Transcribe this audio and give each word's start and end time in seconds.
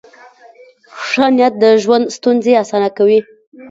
ښه 1.07 1.25
نیت 1.35 1.53
د 1.63 1.65
ژوند 1.83 2.05
ستونزې 2.17 2.53
اسانه 2.63 2.89
کوي. 2.97 3.19